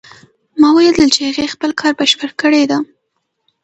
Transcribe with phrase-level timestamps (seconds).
[0.59, 2.77] ما ولیدل چې هغې خپل کار بشپړ کړی ده